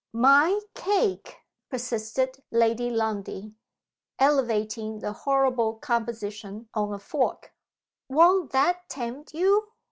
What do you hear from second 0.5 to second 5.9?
cake!" persisted Lady Lundie, elevating the horrible